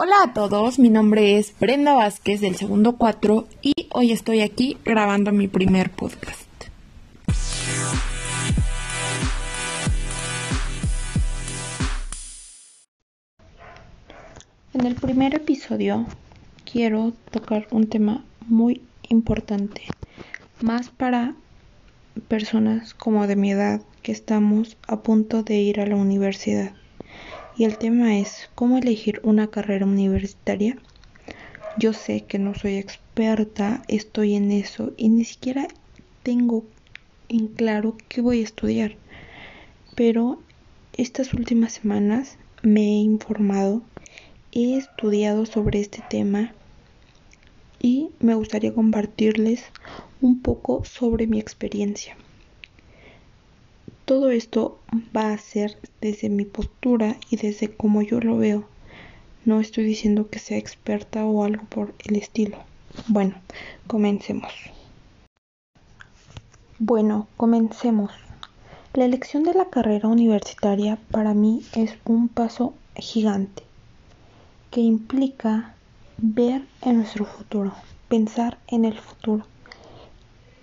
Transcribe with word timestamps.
Hola 0.00 0.14
a 0.26 0.32
todos, 0.32 0.78
mi 0.78 0.90
nombre 0.90 1.38
es 1.38 1.52
Brenda 1.58 1.92
Vázquez 1.92 2.40
del 2.40 2.54
segundo 2.54 2.96
4 2.98 3.48
y 3.62 3.88
hoy 3.90 4.12
estoy 4.12 4.42
aquí 4.42 4.76
grabando 4.84 5.32
mi 5.32 5.48
primer 5.48 5.90
podcast. 5.90 6.46
En 14.72 14.86
el 14.86 14.94
primer 14.94 15.34
episodio 15.34 16.06
quiero 16.64 17.12
tocar 17.32 17.66
un 17.72 17.88
tema 17.88 18.24
muy 18.46 18.82
importante, 19.08 19.82
más 20.60 20.90
para 20.90 21.34
personas 22.28 22.94
como 22.94 23.26
de 23.26 23.34
mi 23.34 23.50
edad 23.50 23.80
que 24.02 24.12
estamos 24.12 24.76
a 24.86 25.00
punto 25.00 25.42
de 25.42 25.56
ir 25.56 25.80
a 25.80 25.86
la 25.86 25.96
universidad 25.96 26.72
y 27.58 27.64
el 27.64 27.76
tema 27.76 28.16
es 28.18 28.48
cómo 28.54 28.78
elegir 28.78 29.20
una 29.24 29.48
carrera 29.48 29.84
universitaria. 29.84 30.78
Yo 31.76 31.92
sé 31.92 32.24
que 32.24 32.38
no 32.38 32.54
soy 32.54 32.76
experta, 32.76 33.82
estoy 33.88 34.36
en 34.36 34.52
eso 34.52 34.92
y 34.96 35.08
ni 35.08 35.24
siquiera 35.24 35.66
tengo 36.22 36.62
en 37.28 37.48
claro 37.48 37.96
qué 38.08 38.20
voy 38.20 38.40
a 38.40 38.44
estudiar. 38.44 38.94
Pero 39.96 40.38
estas 40.96 41.34
últimas 41.34 41.72
semanas 41.72 42.38
me 42.62 42.82
he 42.82 43.00
informado, 43.00 43.82
he 44.52 44.76
estudiado 44.76 45.44
sobre 45.44 45.80
este 45.80 46.00
tema 46.08 46.54
y 47.82 48.10
me 48.20 48.34
gustaría 48.34 48.72
compartirles 48.72 49.64
un 50.20 50.42
poco 50.42 50.84
sobre 50.84 51.26
mi 51.26 51.40
experiencia. 51.40 52.16
Todo 54.08 54.30
esto 54.30 54.78
va 55.14 55.34
a 55.34 55.36
ser 55.36 55.76
desde 56.00 56.30
mi 56.30 56.46
postura 56.46 57.18
y 57.28 57.36
desde 57.36 57.76
cómo 57.76 58.00
yo 58.00 58.20
lo 58.20 58.38
veo. 58.38 58.64
No 59.44 59.60
estoy 59.60 59.84
diciendo 59.84 60.30
que 60.30 60.38
sea 60.38 60.56
experta 60.56 61.26
o 61.26 61.44
algo 61.44 61.64
por 61.66 61.92
el 62.06 62.16
estilo. 62.16 62.56
Bueno, 63.08 63.34
comencemos. 63.86 64.50
Bueno, 66.78 67.28
comencemos. 67.36 68.10
La 68.94 69.04
elección 69.04 69.42
de 69.42 69.52
la 69.52 69.66
carrera 69.66 70.08
universitaria 70.08 70.98
para 71.10 71.34
mí 71.34 71.60
es 71.74 71.98
un 72.06 72.28
paso 72.28 72.72
gigante 72.96 73.62
que 74.70 74.80
implica 74.80 75.74
ver 76.16 76.62
en 76.80 76.96
nuestro 76.96 77.26
futuro, 77.26 77.74
pensar 78.08 78.56
en 78.68 78.86
el 78.86 78.98
futuro. 78.98 79.44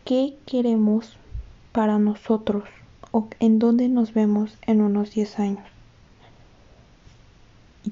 ¿Qué 0.03 0.35
queremos 0.47 1.15
para 1.73 1.99
nosotros? 1.99 2.63
En 3.39 3.59
dónde 3.59 3.87
nos 3.87 4.13
vemos 4.13 4.57
en 4.65 4.81
unos 4.81 5.11
10 5.11 5.39
años. 5.39 5.65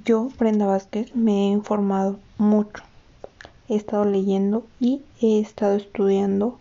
Yo, 0.04 0.30
Brenda 0.38 0.66
Vázquez, 0.66 1.16
me 1.16 1.32
he 1.32 1.52
informado 1.52 2.20
mucho. 2.38 2.84
He 3.70 3.76
estado 3.76 4.06
leyendo 4.06 4.66
y 4.80 5.02
he 5.22 5.40
estado 5.40 5.76
estudiando 5.76 6.60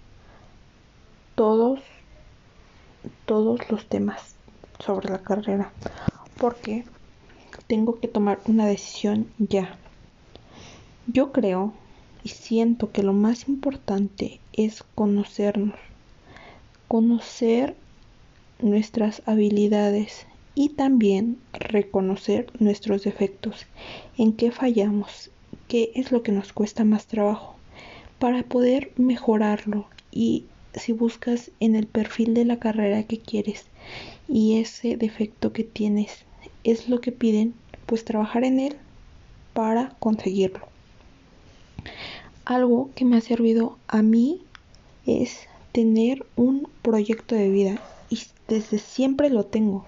todos 1.34 1.80
todos 3.24 3.68
los 3.68 3.86
temas 3.86 4.36
sobre 4.78 5.08
la 5.08 5.22
carrera 5.22 5.72
porque 6.38 6.84
tengo 7.66 7.98
que 7.98 8.06
tomar 8.06 8.38
una 8.46 8.66
decisión 8.66 9.26
ya. 9.38 9.76
Yo 11.06 11.32
creo 11.32 11.72
y 12.22 12.28
siento 12.28 12.92
que 12.92 13.02
lo 13.02 13.12
más 13.12 13.48
importante 13.48 14.40
es 14.52 14.84
conocernos, 14.94 15.78
conocer 16.86 17.76
nuestras 18.62 19.22
habilidades 19.26 20.26
y 20.54 20.70
también 20.70 21.38
reconocer 21.52 22.50
nuestros 22.58 23.04
defectos, 23.04 23.66
en 24.18 24.32
qué 24.32 24.50
fallamos, 24.50 25.30
qué 25.68 25.92
es 25.94 26.12
lo 26.12 26.22
que 26.22 26.32
nos 26.32 26.52
cuesta 26.52 26.84
más 26.84 27.06
trabajo, 27.06 27.56
para 28.18 28.42
poder 28.42 28.92
mejorarlo 28.96 29.86
y 30.10 30.44
si 30.74 30.92
buscas 30.92 31.50
en 31.60 31.76
el 31.76 31.86
perfil 31.86 32.34
de 32.34 32.44
la 32.44 32.58
carrera 32.58 33.02
que 33.04 33.18
quieres 33.18 33.66
y 34.28 34.58
ese 34.60 34.96
defecto 34.96 35.52
que 35.52 35.64
tienes 35.64 36.24
es 36.64 36.88
lo 36.88 37.00
que 37.00 37.12
piden, 37.12 37.54
pues 37.86 38.04
trabajar 38.04 38.44
en 38.44 38.60
él 38.60 38.76
para 39.52 39.96
conseguirlo. 39.98 40.66
Algo 42.44 42.90
que 42.94 43.04
me 43.04 43.16
ha 43.16 43.20
servido 43.20 43.78
a 43.88 44.02
mí 44.02 44.40
es 45.06 45.48
tener 45.72 46.24
un 46.36 46.68
proyecto 46.82 47.34
de 47.34 47.50
vida 47.50 47.82
desde 48.52 48.78
siempre 48.78 49.30
lo 49.30 49.46
tengo. 49.46 49.86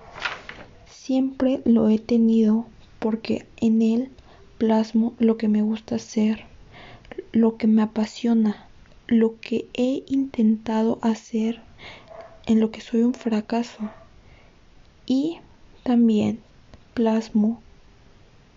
Siempre 0.86 1.60
lo 1.66 1.90
he 1.90 1.98
tenido 1.98 2.64
porque 2.98 3.44
en 3.58 3.82
él 3.82 4.08
plasmo 4.56 5.12
lo 5.18 5.36
que 5.36 5.48
me 5.48 5.60
gusta 5.60 5.96
hacer, 5.96 6.46
lo 7.32 7.58
que 7.58 7.66
me 7.66 7.82
apasiona, 7.82 8.68
lo 9.06 9.38
que 9.38 9.68
he 9.74 10.02
intentado 10.08 10.98
hacer, 11.02 11.60
en 12.46 12.58
lo 12.60 12.70
que 12.70 12.80
soy 12.80 13.02
un 13.02 13.12
fracaso. 13.12 13.90
Y 15.04 15.40
también 15.82 16.40
plasmo 16.94 17.60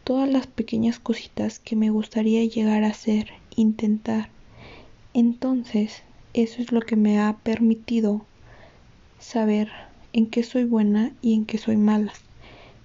todas 0.06 0.29
las 0.29 0.47
pequeñas 0.47 1.00
cositas 1.00 1.59
que 1.59 1.75
me 1.75 1.89
gustaría 1.89 2.45
llegar 2.45 2.85
a 2.85 2.91
hacer, 2.91 3.28
intentar. 3.57 4.29
Entonces, 5.13 6.03
eso 6.34 6.62
es 6.62 6.72
lo 6.72 6.79
que 6.79 6.95
me 6.95 7.19
ha 7.19 7.35
permitido 7.44 8.22
saber 9.19 9.87
en 10.13 10.28
qué 10.28 10.44
soy 10.44 10.63
buena 10.63 11.13
y 11.22 11.34
en 11.34 11.45
qué 11.45 11.57
soy 11.57 11.78
mala, 11.78 12.13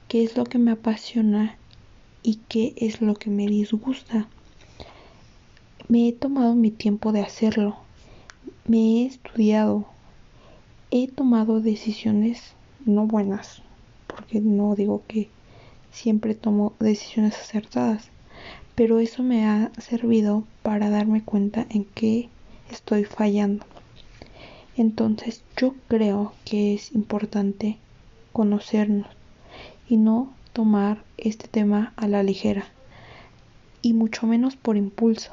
qué 0.08 0.24
es 0.24 0.36
lo 0.36 0.44
que 0.44 0.58
me 0.58 0.72
apasiona 0.72 1.56
y 2.22 2.40
qué 2.48 2.74
es 2.76 3.00
lo 3.00 3.14
que 3.14 3.30
me 3.30 3.46
disgusta. 3.46 4.28
Me 5.88 6.08
he 6.08 6.12
tomado 6.12 6.54
mi 6.54 6.70
tiempo 6.70 7.12
de 7.12 7.20
hacerlo, 7.20 7.76
me 8.66 8.78
he 8.78 9.06
estudiado, 9.06 9.86
he 10.90 11.08
tomado 11.08 11.60
decisiones 11.60 12.54
no 12.84 13.06
buenas, 13.06 13.62
porque 14.06 14.40
no 14.40 14.74
digo 14.74 15.02
que 15.06 15.28
siempre 15.90 16.34
tomo 16.34 16.74
decisiones 16.80 17.34
acertadas, 17.38 18.08
pero 18.74 18.98
eso 18.98 19.22
me 19.22 19.46
ha 19.46 19.70
servido 19.78 20.44
para 20.62 20.90
darme 20.90 21.22
cuenta 21.22 21.66
en 21.70 21.84
qué 21.84 22.28
estoy 22.70 23.04
fallando. 23.04 23.64
Entonces 24.76 25.42
yo 25.56 25.74
creo 25.88 26.32
que 26.44 26.74
es 26.74 26.92
importante 26.92 27.78
conocernos 28.32 29.06
y 29.88 29.96
no 29.96 30.32
tomar 30.52 31.04
este 31.18 31.48
tema 31.48 31.92
a 31.96 32.08
la 32.08 32.22
ligera 32.22 32.64
y 33.82 33.92
mucho 33.92 34.26
menos 34.26 34.56
por 34.56 34.76
impulso. 34.76 35.32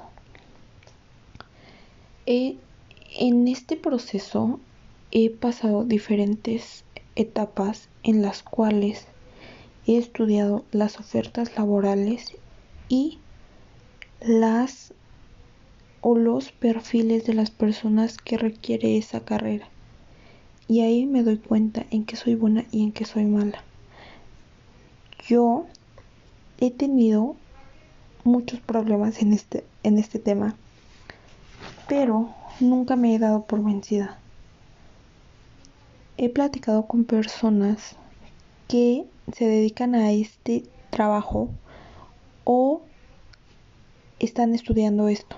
en 2.25 3.47
este 3.47 3.75
proceso 3.75 4.59
he 5.11 5.29
pasado 5.31 5.83
diferentes 5.83 6.83
etapas 7.16 7.89
en 8.03 8.21
las 8.21 8.44
cuales 8.44 9.07
he 9.88 9.97
estudiado 9.97 10.63
las 10.71 11.00
ofertas 11.00 11.56
laborales 11.57 12.35
y 12.88 13.19
las 14.21 14.94
o 16.01 16.15
los 16.15 16.51
perfiles 16.51 17.25
de 17.25 17.33
las 17.33 17.51
personas 17.51 18.17
que 18.17 18.37
requiere 18.37 18.97
esa 18.97 19.21
carrera. 19.21 19.67
Y 20.67 20.81
ahí 20.81 21.05
me 21.05 21.23
doy 21.23 21.37
cuenta 21.37 21.85
en 21.91 22.05
que 22.05 22.15
soy 22.15 22.35
buena 22.35 22.65
y 22.71 22.83
en 22.83 22.91
que 22.91 23.05
soy 23.05 23.25
mala. 23.25 23.63
Yo 25.27 25.65
he 26.59 26.71
tenido 26.71 27.35
muchos 28.23 28.59
problemas 28.59 29.21
en 29.21 29.33
este, 29.33 29.65
en 29.83 29.97
este 29.97 30.19
tema, 30.19 30.55
pero 31.88 32.33
nunca 32.59 32.95
me 32.95 33.15
he 33.15 33.19
dado 33.19 33.45
por 33.45 33.63
vencida. 33.63 34.19
He 36.17 36.29
platicado 36.29 36.85
con 36.85 37.05
personas 37.05 37.95
que 38.67 39.05
se 39.33 39.45
dedican 39.45 39.95
a 39.95 40.11
este 40.11 40.63
trabajo 40.89 41.49
o 42.43 42.81
están 44.19 44.53
estudiando 44.53 45.07
esto 45.07 45.38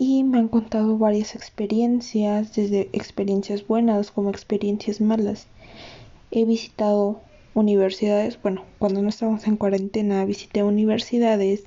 y 0.00 0.24
me 0.24 0.38
han 0.38 0.48
contado 0.48 0.96
varias 0.96 1.34
experiencias, 1.34 2.54
desde 2.54 2.88
experiencias 2.94 3.66
buenas 3.66 4.10
como 4.10 4.30
experiencias 4.30 4.98
malas. 4.98 5.46
He 6.30 6.46
visitado 6.46 7.20
universidades, 7.52 8.40
bueno, 8.40 8.64
cuando 8.78 9.02
no 9.02 9.10
estábamos 9.10 9.46
en 9.46 9.58
cuarentena 9.58 10.24
visité 10.24 10.62
universidades 10.62 11.64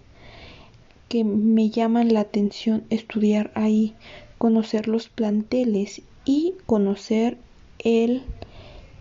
que 1.09 1.24
me 1.24 1.69
llaman 1.69 2.12
la 2.12 2.21
atención 2.21 2.85
estudiar 2.89 3.51
ahí, 3.53 3.94
conocer 4.39 4.88
los 4.88 5.09
planteles 5.09 6.01
y 6.25 6.56
conocer 6.65 7.38
el 7.77 8.24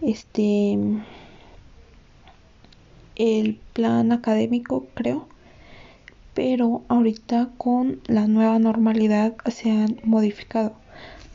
este 0.03 0.79
el 3.17 3.59
plan 3.73 4.13
académico, 4.13 4.85
creo 4.93 5.32
pero 6.35 6.83
ahorita 6.89 7.51
con 7.59 8.01
la 8.07 8.27
nueva 8.27 8.59
normalidad 8.59 9.35
se 9.51 9.71
han 9.71 9.99
modificado. 10.05 10.73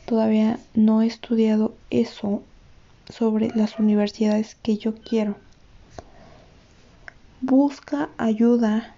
Todavía 0.06 0.58
no 0.74 1.02
he 1.02 1.06
estudiado 1.06 1.74
eso 1.90 2.42
sobre 3.08 3.50
las 3.54 3.78
universidades 3.78 4.56
que 4.62 4.76
yo 4.76 4.94
quiero. 4.94 5.36
Busca 7.40 8.08
ayuda 8.18 8.94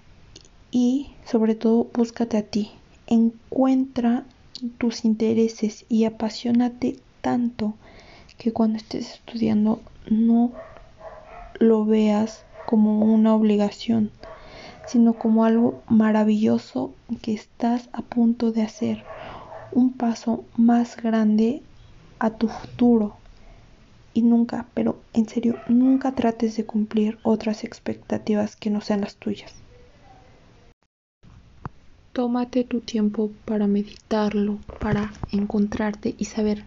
y 0.71 1.13
sobre 1.25 1.55
todo 1.55 1.89
búscate 1.93 2.39
a 2.39 2.43
ti. 2.43 2.71
Encuentra 3.07 4.25
tus 4.79 5.05
intereses 5.05 5.85
y 5.89 6.05
apasionate 6.05 6.99
tanto 7.21 7.75
que 8.39 8.53
cuando 8.53 8.79
estés 8.79 9.15
estudiando 9.15 9.81
no 10.09 10.53
lo 11.59 11.85
veas 11.85 12.45
como 12.67 13.01
una 13.01 13.35
obligación, 13.35 14.11
sino 14.91 15.15
como 15.15 15.45
algo 15.45 15.85
maravilloso 15.89 16.91
que 17.23 17.33
estás 17.33 17.89
a 17.93 18.03
punto 18.03 18.51
de 18.51 18.63
hacer, 18.63 19.05
un 19.71 19.93
paso 19.93 20.43
más 20.57 20.97
grande 20.97 21.63
a 22.19 22.31
tu 22.31 22.49
futuro. 22.49 23.15
Y 24.13 24.23
nunca, 24.23 24.67
pero 24.75 24.97
en 25.13 25.29
serio, 25.29 25.55
nunca 25.69 26.17
trates 26.17 26.57
de 26.57 26.67
cumplir 26.67 27.21
otras 27.23 27.63
expectativas 27.63 28.57
que 28.57 28.71
no 28.71 28.81
sean 28.81 29.03
las 29.03 29.15
tuyas. 29.15 29.55
Tómate 32.13 32.65
tu 32.65 32.81
tiempo 32.81 33.31
para 33.45 33.69
meditarlo, 33.69 34.59
para 34.81 35.13
encontrarte 35.31 36.17
y 36.19 36.25
saber 36.25 36.65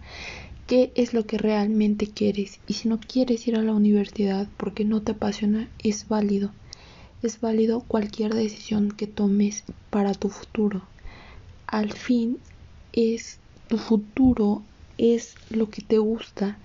qué 0.66 0.92
es 0.96 1.12
lo 1.12 1.26
que 1.26 1.36
realmente 1.36 2.06
quieres. 2.06 2.62
Y 2.66 2.72
si 2.72 2.88
no 2.88 3.00
quieres 3.00 3.46
ir 3.46 3.56
a 3.56 3.62
la 3.62 3.74
universidad 3.74 4.48
porque 4.56 4.86
no 4.86 5.02
te 5.02 5.12
apasiona, 5.12 5.68
es 5.78 6.08
válido. 6.08 6.54
Es 7.24 7.40
válido 7.40 7.80
cualquier 7.80 8.34
decisión 8.34 8.92
que 8.92 9.06
tomes 9.06 9.64
para 9.88 10.12
tu 10.12 10.28
futuro. 10.28 10.82
Al 11.66 11.90
fin 11.90 12.36
es 12.92 13.38
tu 13.66 13.78
futuro, 13.78 14.60
es 14.98 15.34
lo 15.48 15.70
que 15.70 15.80
te 15.80 15.96
gusta, 15.96 16.58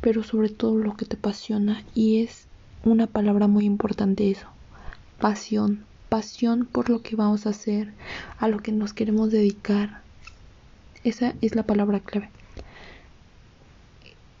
pero 0.00 0.24
sobre 0.24 0.48
todo 0.48 0.76
lo 0.78 0.96
que 0.96 1.04
te 1.04 1.14
apasiona. 1.14 1.84
Y 1.94 2.24
es 2.24 2.48
una 2.84 3.06
palabra 3.06 3.46
muy 3.46 3.66
importante 3.66 4.28
eso. 4.28 4.48
Pasión 5.20 5.84
pasión 6.08 6.66
por 6.66 6.90
lo 6.90 7.02
que 7.02 7.14
vamos 7.14 7.46
a 7.46 7.50
hacer, 7.50 7.92
a 8.38 8.48
lo 8.48 8.58
que 8.58 8.72
nos 8.72 8.92
queremos 8.92 9.30
dedicar. 9.30 10.02
Esa 11.04 11.34
es 11.40 11.54
la 11.54 11.62
palabra 11.62 12.00
clave. 12.00 12.30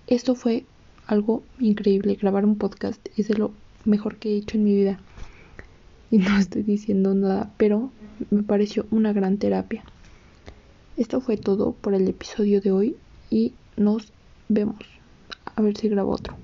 Esto 0.08 0.34
fue 0.34 0.64
algo 1.06 1.44
increíble. 1.60 2.16
Grabar 2.16 2.44
un 2.44 2.56
podcast 2.56 3.06
es 3.16 3.28
de 3.28 3.34
lo 3.34 3.52
mejor 3.84 4.16
que 4.16 4.30
he 4.30 4.36
hecho 4.36 4.56
en 4.56 4.64
mi 4.64 4.74
vida. 4.74 4.98
Y 6.10 6.18
no 6.18 6.38
estoy 6.38 6.62
diciendo 6.62 7.14
nada, 7.14 7.50
pero 7.56 7.90
me 8.30 8.42
pareció 8.42 8.86
una 8.90 9.12
gran 9.12 9.38
terapia. 9.38 9.84
Esto 10.96 11.20
fue 11.20 11.36
todo 11.36 11.72
por 11.72 11.94
el 11.94 12.08
episodio 12.08 12.60
de 12.60 12.72
hoy 12.72 12.96
y 13.30 13.52
nos 13.76 14.12
vemos. 14.48 14.78
A 15.54 15.62
ver 15.62 15.76
si 15.76 15.88
grabo 15.88 16.12
otro. 16.12 16.36